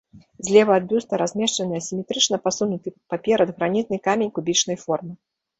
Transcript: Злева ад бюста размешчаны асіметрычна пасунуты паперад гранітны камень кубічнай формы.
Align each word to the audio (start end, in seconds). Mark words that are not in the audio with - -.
Злева 0.45 0.77
ад 0.79 0.87
бюста 0.93 1.19
размешчаны 1.21 1.77
асіметрычна 1.81 2.41
пасунуты 2.45 2.95
паперад 3.15 3.55
гранітны 3.61 3.97
камень 4.09 4.35
кубічнай 4.41 4.77
формы. 4.87 5.13